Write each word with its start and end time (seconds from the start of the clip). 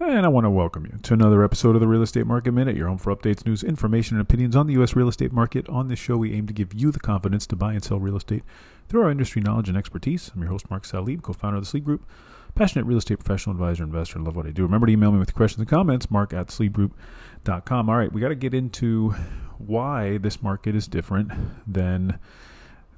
And 0.00 0.24
I 0.24 0.28
want 0.28 0.44
to 0.44 0.50
welcome 0.50 0.86
you 0.86 0.96
to 0.96 1.14
another 1.14 1.42
episode 1.42 1.74
of 1.74 1.80
the 1.80 1.88
Real 1.88 2.02
Estate 2.02 2.24
Market 2.24 2.52
Minute, 2.52 2.76
your 2.76 2.86
home 2.86 2.98
for 2.98 3.14
updates, 3.14 3.44
news, 3.44 3.64
information, 3.64 4.16
and 4.16 4.22
opinions 4.22 4.54
on 4.54 4.68
the 4.68 4.74
U.S. 4.74 4.94
real 4.94 5.08
estate 5.08 5.32
market. 5.32 5.68
On 5.68 5.88
this 5.88 5.98
show, 5.98 6.16
we 6.16 6.34
aim 6.34 6.46
to 6.46 6.52
give 6.52 6.72
you 6.72 6.92
the 6.92 7.00
confidence 7.00 7.48
to 7.48 7.56
buy 7.56 7.72
and 7.72 7.82
sell 7.82 7.98
real 7.98 8.16
estate 8.16 8.44
through 8.88 9.02
our 9.02 9.10
industry 9.10 9.42
knowledge 9.42 9.68
and 9.68 9.76
expertise. 9.76 10.30
I'm 10.32 10.40
your 10.40 10.50
host, 10.50 10.70
Mark 10.70 10.84
Salib, 10.84 11.22
co 11.22 11.32
founder 11.32 11.58
of 11.58 11.68
the 11.68 11.80
Salib 11.80 11.82
Group, 11.82 12.08
passionate 12.54 12.84
real 12.84 12.98
estate 12.98 13.18
professional, 13.18 13.56
advisor, 13.56 13.82
investor, 13.82 14.18
and 14.18 14.24
love 14.24 14.36
what 14.36 14.46
I 14.46 14.50
do. 14.50 14.62
Remember 14.62 14.86
to 14.86 14.92
email 14.92 15.10
me 15.10 15.18
with 15.18 15.34
questions 15.34 15.58
and 15.58 15.68
comments, 15.68 16.12
mark 16.12 16.32
at 16.32 16.46
salibgroup.com. 16.46 17.90
All 17.90 17.96
right, 17.96 18.12
we 18.12 18.20
got 18.20 18.28
to 18.28 18.36
get 18.36 18.54
into 18.54 19.16
why 19.58 20.18
this 20.18 20.40
market 20.44 20.76
is 20.76 20.86
different 20.86 21.32
than 21.66 22.20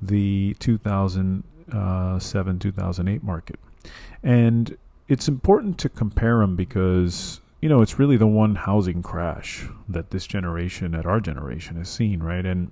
the 0.02 0.54
2007 0.58 1.44
uh, 1.72 2.58
2008 2.58 3.22
market. 3.22 3.58
And 4.22 4.76
it's 5.10 5.28
important 5.28 5.76
to 5.78 5.88
compare 5.88 6.38
them 6.38 6.56
because 6.56 7.40
you 7.60 7.68
know 7.68 7.82
it's 7.82 7.98
really 7.98 8.16
the 8.16 8.26
one 8.26 8.54
housing 8.54 9.02
crash 9.02 9.66
that 9.88 10.10
this 10.10 10.26
generation 10.26 10.94
at 10.94 11.04
our 11.04 11.20
generation 11.20 11.76
has 11.76 11.90
seen 11.90 12.22
right? 12.22 12.46
And 12.46 12.70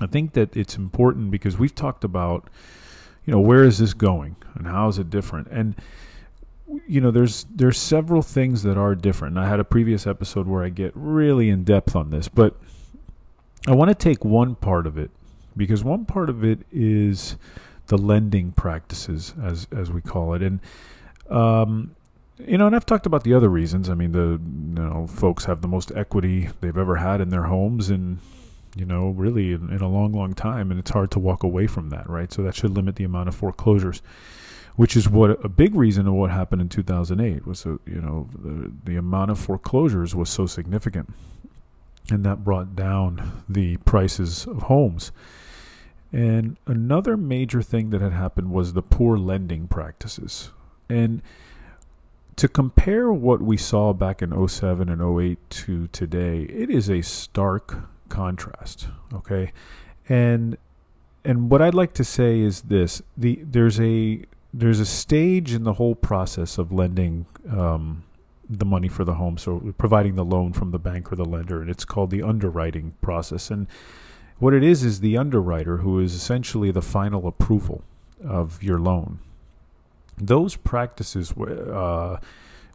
i 0.00 0.06
think 0.06 0.34
that 0.34 0.56
it's 0.56 0.76
important 0.76 1.32
because 1.32 1.58
we've 1.58 1.74
talked 1.74 2.04
about 2.04 2.48
you 3.24 3.32
know 3.32 3.40
where 3.40 3.64
is 3.64 3.78
this 3.78 3.94
going 3.94 4.36
and 4.54 4.66
how 4.66 4.86
is 4.88 4.98
it 4.98 5.10
different? 5.10 5.48
And 5.50 5.74
you 6.86 7.00
know 7.00 7.10
there's 7.10 7.46
there's 7.50 7.78
several 7.78 8.22
things 8.22 8.62
that 8.62 8.76
are 8.76 8.94
different. 8.94 9.36
And 9.36 9.44
i 9.44 9.48
had 9.48 9.58
a 9.58 9.64
previous 9.64 10.06
episode 10.06 10.46
where 10.46 10.62
i 10.62 10.68
get 10.68 10.92
really 10.94 11.48
in 11.48 11.64
depth 11.64 11.96
on 11.96 12.10
this 12.10 12.28
but 12.28 12.54
i 13.66 13.72
want 13.72 13.88
to 13.88 13.94
take 13.94 14.24
one 14.24 14.54
part 14.54 14.86
of 14.86 14.98
it 14.98 15.10
because 15.56 15.82
one 15.82 16.04
part 16.04 16.30
of 16.30 16.44
it 16.44 16.60
is 16.70 17.36
the 17.88 17.98
lending 17.98 18.52
practices 18.52 19.34
as 19.42 19.66
as 19.74 19.90
we 19.90 20.00
call 20.00 20.34
it. 20.34 20.42
And 20.42 20.60
um, 21.30 21.94
you 22.38 22.56
know, 22.56 22.66
and 22.66 22.76
I've 22.76 22.86
talked 22.86 23.06
about 23.06 23.24
the 23.24 23.34
other 23.34 23.48
reasons. 23.48 23.90
I 23.90 23.94
mean, 23.94 24.12
the 24.12 24.40
you 24.40 24.82
know, 24.82 25.06
folks 25.06 25.44
have 25.46 25.60
the 25.60 25.68
most 25.68 25.90
equity 25.94 26.48
they've 26.60 26.76
ever 26.76 26.96
had 26.96 27.20
in 27.20 27.30
their 27.30 27.44
homes, 27.44 27.90
and 27.90 28.18
you 28.76 28.84
know, 28.84 29.08
really 29.08 29.52
in, 29.52 29.70
in, 29.70 29.80
a 29.80 29.88
long, 29.88 30.12
long 30.12 30.34
time, 30.34 30.70
and 30.70 30.78
it's 30.78 30.90
hard 30.90 31.10
to 31.12 31.18
walk 31.18 31.42
away 31.42 31.66
from 31.66 31.90
that, 31.90 32.08
right? 32.08 32.32
So 32.32 32.42
that 32.42 32.54
should 32.54 32.70
limit 32.70 32.96
the 32.96 33.04
amount 33.04 33.28
of 33.28 33.34
foreclosures, 33.34 34.02
which 34.76 34.96
is 34.96 35.08
what 35.08 35.44
a 35.44 35.48
big 35.48 35.74
reason 35.74 36.06
of 36.06 36.14
what 36.14 36.30
happened 36.30 36.62
in 36.62 36.68
2008 36.68 37.44
was, 37.46 37.60
so, 37.60 37.80
you 37.86 38.00
know, 38.00 38.28
the 38.32 38.72
the 38.84 38.96
amount 38.96 39.30
of 39.30 39.38
foreclosures 39.38 40.14
was 40.14 40.30
so 40.30 40.46
significant, 40.46 41.12
and 42.10 42.24
that 42.24 42.44
brought 42.44 42.76
down 42.76 43.42
the 43.48 43.76
prices 43.78 44.46
of 44.46 44.62
homes. 44.62 45.10
And 46.10 46.56
another 46.66 47.18
major 47.18 47.60
thing 47.60 47.90
that 47.90 48.00
had 48.00 48.12
happened 48.12 48.50
was 48.50 48.72
the 48.72 48.80
poor 48.80 49.18
lending 49.18 49.68
practices 49.68 50.52
and 50.88 51.22
to 52.36 52.48
compare 52.48 53.12
what 53.12 53.42
we 53.42 53.56
saw 53.56 53.92
back 53.92 54.22
in 54.22 54.48
07 54.48 54.88
and 54.88 55.20
08 55.20 55.38
to 55.50 55.88
today, 55.88 56.42
it 56.42 56.70
is 56.70 56.88
a 56.88 57.02
stark 57.02 57.88
contrast. 58.08 58.88
Okay. 59.12 59.52
And 60.08 60.56
and 61.24 61.50
what 61.50 61.60
I'd 61.60 61.74
like 61.74 61.92
to 61.94 62.04
say 62.04 62.40
is 62.40 62.62
this: 62.62 63.02
the 63.16 63.40
there's 63.42 63.80
a 63.80 64.22
there's 64.54 64.80
a 64.80 64.86
stage 64.86 65.52
in 65.52 65.64
the 65.64 65.74
whole 65.74 65.94
process 65.94 66.58
of 66.58 66.72
lending 66.72 67.26
um, 67.50 68.04
the 68.48 68.64
money 68.64 68.88
for 68.88 69.04
the 69.04 69.14
home, 69.14 69.36
so 69.36 69.74
providing 69.76 70.14
the 70.14 70.24
loan 70.24 70.52
from 70.52 70.70
the 70.70 70.78
bank 70.78 71.12
or 71.12 71.16
the 71.16 71.24
lender, 71.24 71.60
and 71.60 71.68
it's 71.68 71.84
called 71.84 72.10
the 72.10 72.22
underwriting 72.22 72.94
process. 73.02 73.50
And 73.50 73.66
what 74.38 74.54
it 74.54 74.62
is 74.62 74.84
is 74.84 75.00
the 75.00 75.18
underwriter 75.18 75.78
who 75.78 75.98
is 75.98 76.14
essentially 76.14 76.70
the 76.70 76.80
final 76.80 77.26
approval 77.26 77.82
of 78.24 78.62
your 78.62 78.78
loan 78.78 79.18
those 80.20 80.56
practices, 80.56 81.32
uh, 81.32 82.18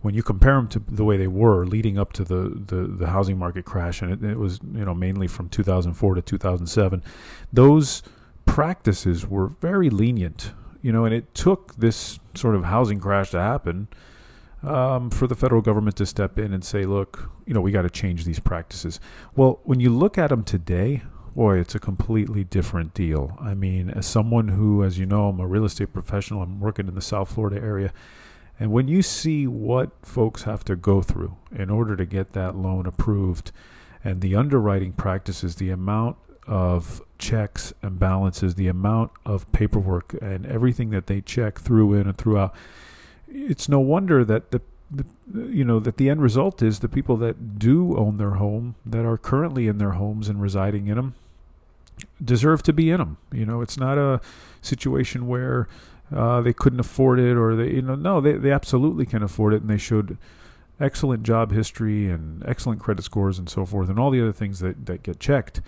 when 0.02 0.14
you 0.14 0.24
compare 0.24 0.56
them 0.56 0.68
to 0.68 0.80
the 0.80 1.04
way 1.04 1.18
they 1.18 1.28
were 1.28 1.66
leading 1.66 1.98
up 1.98 2.14
to 2.14 2.24
the, 2.24 2.50
the, 2.50 2.88
the 2.88 3.08
housing 3.08 3.38
market 3.38 3.66
crash, 3.66 4.02
and 4.02 4.12
it, 4.12 4.24
it, 4.24 4.38
was 4.38 4.60
you 4.74 4.86
know 4.86 4.94
mainly 4.94 5.28
from 5.28 5.50
2004 5.50 6.16
to 6.16 6.22
2007, 6.22 7.04
those 7.52 8.04
practices 8.46 9.28
were 9.28 9.48
very 9.48 9.90
lenient. 9.90 10.52
You 10.82 10.92
know, 10.92 11.06
and 11.06 11.14
it 11.16 11.34
took 11.34 11.76
this 11.76 12.20
sort 12.36 12.56
of 12.56 12.66
housing 12.66 13.00
crash 13.00 13.32
to 13.32 13.40
happen 13.40 13.88
um, 14.62 15.10
for 15.10 15.28
the 15.28 15.36
federal 15.36 15.62
government 15.62 15.96
to 15.98 16.06
step 16.06 16.38
in 16.38 16.54
and 16.54 16.64
say, 16.64 16.86
look, 16.86 17.30
you 17.46 17.54
know, 17.54 17.62
we 17.62 17.72
got 17.72 17.84
to 17.84 17.90
change 17.90 18.26
these 18.26 18.40
practices. 18.40 19.00
Well, 19.36 19.62
when 19.64 19.80
you 19.80 19.90
look 19.90 20.18
at 20.18 20.28
them 20.28 20.44
today, 20.44 21.04
boy, 21.36 21.60
it's 21.60 21.76
a 21.76 21.80
completely 21.80 22.44
different 22.44 22.94
deal. 22.94 23.38
I 23.42 23.54
mean, 23.54 23.90
as 23.90 24.06
someone 24.06 24.50
who, 24.50 24.84
as 24.84 25.00
you 25.00 25.06
know, 25.06 25.30
I'm 25.30 25.40
a 25.40 25.48
real 25.48 25.66
estate 25.66 25.94
professional, 25.94 26.42
I'm 26.42 26.60
working 26.60 26.88
in 26.88 26.96
the 26.96 27.02
South 27.02 27.34
Florida 27.34 27.62
area. 27.62 27.92
And 28.60 28.72
when 28.72 28.88
you 28.88 29.02
see 29.02 29.48
what 29.48 29.92
folks 30.04 30.44
have 30.44 30.64
to 30.66 30.76
go 30.76 31.02
through 31.02 31.36
in 31.56 31.70
order 31.70 31.96
to 31.96 32.06
get 32.06 32.34
that 32.34 32.56
loan 32.56 32.86
approved 32.86 33.52
and 34.04 34.22
the 34.22 34.36
underwriting 34.36 34.94
practices, 34.94 35.56
the 35.56 35.72
amount 35.72 36.18
of 36.46 37.02
checks 37.18 37.74
and 37.82 37.98
balances, 37.98 38.56
the 38.56 38.68
amount 38.68 39.12
of 39.26 39.52
paperwork 39.52 40.16
and 40.22 40.46
everything 40.46 40.92
that 40.92 41.08
they 41.08 41.22
check 41.22 41.60
through 41.60 41.94
in 41.94 42.08
and 42.08 42.18
throughout, 42.18 42.54
it's 43.28 43.68
no 43.68 43.80
wonder 43.80 44.24
that 44.24 44.52
the 44.52 44.62
the, 44.92 45.06
you 45.50 45.64
know 45.64 45.80
that 45.80 45.98
the 45.98 46.08
end 46.08 46.22
result 46.22 46.62
is 46.62 46.80
the 46.80 46.88
people 46.88 47.18
that 47.18 47.58
do 47.58 47.98
own 47.98 48.18
their 48.18 48.32
home 48.36 48.76
that 48.86 49.06
are 49.06 49.18
currently 49.18 49.68
in 49.68 49.80
their 49.80 49.92
homes 49.92 50.30
and 50.30 50.40
residing 50.40 50.88
in 50.88 50.98
them 50.98 51.16
deserve 52.24 52.64
to 52.64 52.74
be 52.74 52.90
in 52.90 52.98
them. 52.98 53.18
You 53.32 53.46
know, 53.46 53.62
it's 53.62 53.78
not 53.78 53.98
a 53.98 54.22
situation 54.62 55.28
where 55.28 55.68
uh, 56.14 56.42
they 56.42 56.54
couldn't 56.54 56.80
afford 56.80 57.20
it 57.20 57.36
or 57.38 57.56
they, 57.56 57.72
you 57.72 57.82
know, 57.82 57.96
no, 57.96 58.22
they, 58.22 58.34
they 58.34 58.52
absolutely 58.52 59.06
can 59.06 59.24
afford 59.24 59.54
it 59.54 59.62
and 59.62 59.70
they 59.70 59.78
showed 59.78 60.18
excellent 60.80 61.24
job 61.24 61.52
history 61.52 62.10
and 62.10 62.44
excellent 62.48 62.82
credit 62.82 63.04
scores 63.04 63.40
and 63.40 63.50
so 63.50 63.66
forth 63.66 63.90
and 63.90 64.00
all 64.00 64.12
the 64.12 64.22
other 64.22 64.34
things 64.34 64.60
that, 64.60 64.86
that 64.86 65.04
get 65.04 65.20
checked. 65.20 65.62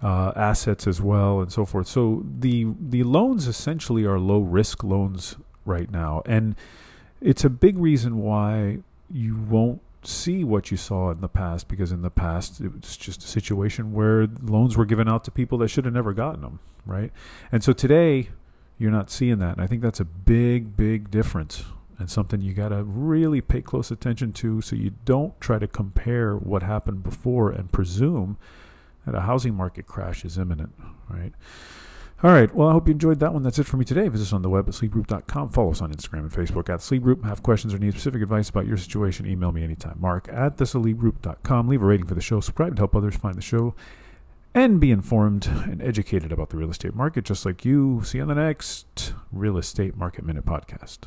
Uh, 0.00 0.30
assets 0.36 0.86
as 0.86 1.02
well 1.02 1.40
and 1.40 1.50
so 1.50 1.64
forth. 1.64 1.88
So 1.88 2.24
the 2.38 2.68
the 2.78 3.02
loans 3.02 3.48
essentially 3.48 4.04
are 4.04 4.16
low 4.20 4.38
risk 4.38 4.84
loans 4.84 5.34
right 5.64 5.90
now, 5.90 6.22
and 6.24 6.54
it's 7.20 7.44
a 7.44 7.50
big 7.50 7.76
reason 7.76 8.18
why 8.18 8.78
you 9.10 9.36
won't 9.36 9.80
see 10.02 10.44
what 10.44 10.70
you 10.70 10.76
saw 10.76 11.10
in 11.10 11.20
the 11.20 11.28
past 11.28 11.68
because 11.68 11.92
in 11.92 12.02
the 12.02 12.10
past 12.10 12.60
it 12.60 12.72
was 12.72 12.96
just 12.96 13.24
a 13.24 13.26
situation 13.26 13.92
where 13.92 14.26
loans 14.42 14.76
were 14.76 14.84
given 14.84 15.08
out 15.08 15.24
to 15.24 15.30
people 15.30 15.58
that 15.58 15.68
should 15.68 15.84
have 15.84 15.94
never 15.94 16.12
gotten 16.12 16.40
them, 16.40 16.60
right? 16.86 17.12
And 17.50 17.62
so 17.64 17.72
today 17.72 18.28
you're 18.78 18.92
not 18.92 19.10
seeing 19.10 19.38
that. 19.38 19.54
And 19.54 19.60
I 19.60 19.66
think 19.66 19.82
that's 19.82 20.00
a 20.00 20.04
big, 20.04 20.76
big 20.76 21.10
difference 21.10 21.64
and 21.98 22.08
something 22.08 22.40
you 22.40 22.54
got 22.54 22.68
to 22.68 22.84
really 22.84 23.40
pay 23.40 23.60
close 23.60 23.90
attention 23.90 24.32
to 24.32 24.60
so 24.60 24.76
you 24.76 24.92
don't 25.04 25.38
try 25.40 25.58
to 25.58 25.66
compare 25.66 26.36
what 26.36 26.62
happened 26.62 27.02
before 27.02 27.50
and 27.50 27.72
presume 27.72 28.38
that 29.04 29.14
a 29.14 29.22
housing 29.22 29.54
market 29.54 29.86
crash 29.86 30.24
is 30.24 30.38
imminent, 30.38 30.72
right? 31.08 31.32
All 32.20 32.32
right. 32.32 32.52
Well, 32.52 32.68
I 32.68 32.72
hope 32.72 32.88
you 32.88 32.92
enjoyed 32.92 33.20
that 33.20 33.32
one. 33.32 33.44
That's 33.44 33.60
it 33.60 33.66
for 33.66 33.76
me 33.76 33.84
today. 33.84 34.08
Visit 34.08 34.24
us 34.24 34.32
on 34.32 34.42
the 34.42 34.48
web 34.48 34.68
at 34.68 34.74
salibgroup.com. 34.74 35.50
Follow 35.50 35.70
us 35.70 35.80
on 35.80 35.92
Instagram 35.92 36.20
and 36.20 36.32
Facebook 36.32 36.68
at 36.68 36.80
salibgroup. 36.80 37.24
Have 37.24 37.44
questions 37.44 37.72
or 37.72 37.78
need 37.78 37.92
specific 37.92 38.22
advice 38.22 38.48
about 38.48 38.66
your 38.66 38.76
situation? 38.76 39.24
Email 39.24 39.52
me 39.52 39.62
anytime. 39.62 39.98
Mark 40.00 40.28
at 40.32 40.56
thesalibgroup.com. 40.56 41.68
Leave 41.68 41.82
a 41.82 41.86
rating 41.86 42.06
for 42.06 42.14
the 42.14 42.20
show. 42.20 42.40
Subscribe 42.40 42.74
to 42.74 42.80
help 42.80 42.96
others 42.96 43.16
find 43.16 43.36
the 43.36 43.42
show 43.42 43.74
and 44.52 44.80
be 44.80 44.90
informed 44.90 45.46
and 45.46 45.80
educated 45.80 46.32
about 46.32 46.50
the 46.50 46.56
real 46.56 46.70
estate 46.70 46.94
market, 46.94 47.24
just 47.24 47.46
like 47.46 47.64
you. 47.64 48.02
See 48.04 48.18
you 48.18 48.22
on 48.22 48.28
the 48.28 48.34
next 48.34 49.14
Real 49.30 49.56
Estate 49.56 49.96
Market 49.96 50.24
Minute 50.24 50.44
podcast. 50.44 51.06